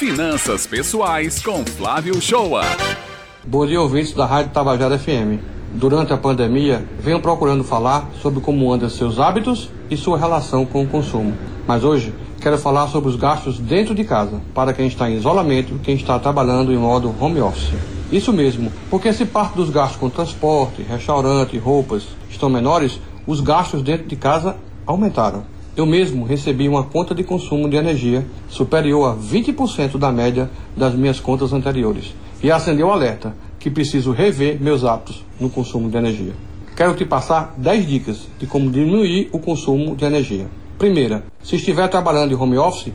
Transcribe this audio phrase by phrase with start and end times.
[0.00, 2.62] Finanças Pessoais com Flávio Shoa.
[3.46, 5.38] Bom dia, ouvintes da Rádio Tabajara FM.
[5.74, 10.82] Durante a pandemia, venho procurando falar sobre como andam seus hábitos e sua relação com
[10.82, 11.34] o consumo.
[11.66, 15.78] Mas hoje quero falar sobre os gastos dentro de casa, para quem está em isolamento,
[15.82, 17.74] quem está trabalhando em modo home office.
[18.10, 23.82] Isso mesmo, porque se parte dos gastos com transporte, restaurante, roupas estão menores, os gastos
[23.82, 24.56] dentro de casa
[24.86, 25.59] aumentaram.
[25.80, 30.94] Eu mesmo recebi uma conta de consumo de energia superior a 20% da média das
[30.94, 35.96] minhas contas anteriores e acendeu o alerta que preciso rever meus hábitos no consumo de
[35.96, 36.34] energia.
[36.76, 40.48] Quero te passar 10 dicas de como diminuir o consumo de energia.
[40.76, 42.92] Primeira, se estiver trabalhando em home office,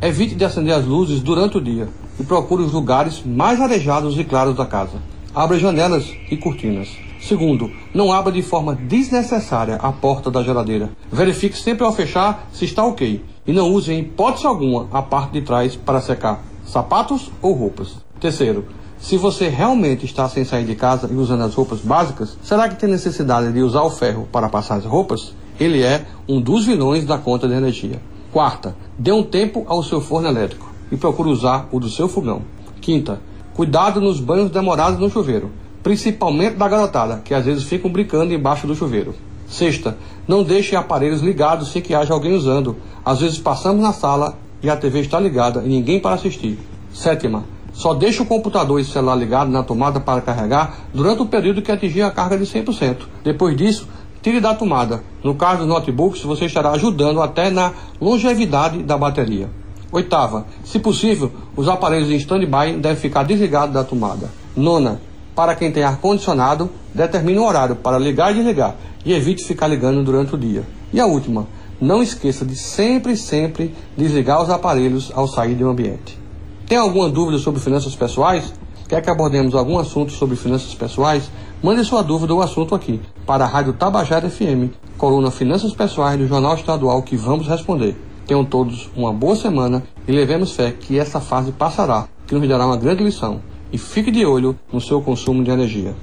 [0.00, 1.88] evite de acender as luzes durante o dia
[2.20, 4.98] e procure os lugares mais arejados e claros da casa.
[5.34, 6.88] Abra janelas e cortinas.
[7.18, 10.90] Segundo, não abra de forma desnecessária a porta da geladeira.
[11.10, 15.32] Verifique sempre ao fechar se está ok e não use em hipótese alguma a parte
[15.32, 17.96] de trás para secar sapatos ou roupas.
[18.20, 18.66] Terceiro,
[18.98, 22.78] se você realmente está sem sair de casa e usando as roupas básicas, será que
[22.78, 25.32] tem necessidade de usar o ferro para passar as roupas?
[25.58, 28.02] Ele é um dos vilões da conta de energia.
[28.30, 32.42] Quarta, dê um tempo ao seu forno elétrico e procure usar o do seu fogão.
[32.82, 33.18] Quinta,
[33.54, 35.50] cuidado nos banhos demorados no chuveiro
[35.82, 39.14] principalmente da garotada, que às vezes ficam brincando embaixo do chuveiro.
[39.48, 42.76] Sexta, não deixe aparelhos ligados sem que haja alguém usando.
[43.04, 46.58] Às vezes passamos na sala e a TV está ligada e ninguém para assistir.
[46.94, 51.60] Sétima, só deixe o computador e celular ligado na tomada para carregar durante o período
[51.60, 52.98] que atingir a carga de 100%.
[53.24, 53.88] Depois disso,
[54.22, 55.02] tire da tomada.
[55.22, 59.50] No caso dos notebooks, você estará ajudando até na longevidade da bateria.
[59.92, 64.30] Oitava, se possível, os aparelhos em stand-by devem ficar desligados da tomada.
[64.56, 64.98] Nona,
[65.36, 70.02] para quem tem ar-condicionado, determine um horário para ligar e desligar e evite ficar ligando
[70.02, 70.64] durante o dia.
[70.94, 71.46] E a última,
[71.78, 76.18] não esqueça de sempre, sempre desligar os aparelhos ao sair um ambiente.
[76.66, 78.50] Tem alguma dúvida sobre finanças pessoais?
[78.88, 81.30] Quer que abordemos algum assunto sobre finanças pessoais?
[81.62, 86.26] Mande sua dúvida ou assunto aqui para a Rádio Tabajara FM, coluna Finanças Pessoais do
[86.26, 87.94] Jornal Estadual que vamos responder.
[88.26, 92.66] Tenham todos uma boa semana e levemos fé que essa fase passará, que nos dará
[92.66, 93.40] uma grande lição
[93.72, 95.94] e fique de olho no seu consumo de energia.